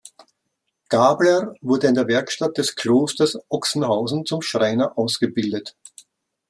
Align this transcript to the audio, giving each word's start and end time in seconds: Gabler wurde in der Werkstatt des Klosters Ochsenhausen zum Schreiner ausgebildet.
Gabler 0.89 1.53
wurde 1.61 1.85
in 1.85 1.93
der 1.93 2.07
Werkstatt 2.07 2.57
des 2.57 2.75
Klosters 2.75 3.37
Ochsenhausen 3.49 4.25
zum 4.25 4.41
Schreiner 4.41 4.97
ausgebildet. 4.97 5.75